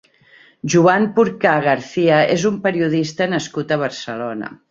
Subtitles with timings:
[0.73, 4.53] Joan Porcar Garcia és un periodista nascut a Barcelona.